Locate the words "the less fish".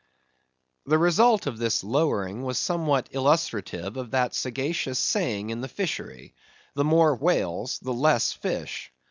7.77-8.91